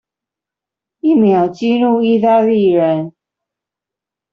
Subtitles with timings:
[1.01, 3.13] 一秒激怒義大利人